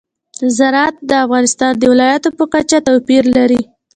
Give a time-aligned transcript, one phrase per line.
[0.57, 3.61] زراعت د افغانستان د ولایاتو په کچه توپیر لري.